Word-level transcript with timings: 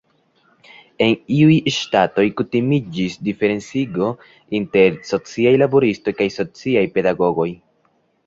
En 1.07 1.11
iuj 1.33 1.57
ŝtatoj 1.73 2.23
kutimiĝis 2.39 3.17
diferencigo 3.27 4.09
inter 4.61 4.97
"sociaj 5.11 5.53
laboristoj" 5.63 6.15
kaj 6.23 6.27
"sociaj 6.39 6.85
pedagogoj". 6.97 7.49